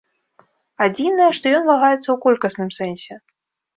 [0.85, 3.13] Адзінае, што ён вагаецца ў колькасным сэнсе.